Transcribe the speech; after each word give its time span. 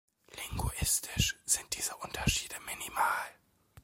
Linguistisch 0.35 1.37
sind 1.45 1.77
diese 1.77 1.95
Unterschiede 1.97 2.55
minimal. 2.65 3.29